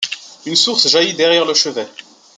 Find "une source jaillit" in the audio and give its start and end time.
0.47-1.13